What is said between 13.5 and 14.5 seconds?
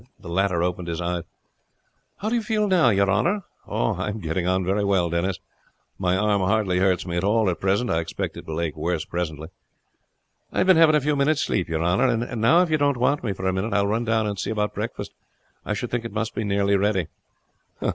minute, I will run down and see